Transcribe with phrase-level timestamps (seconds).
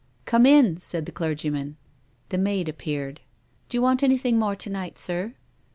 [0.25, 1.77] "Come in," said the clergyman.
[2.29, 3.21] The maid appeared."
[3.69, 5.35] Do you want anything more to night, sir?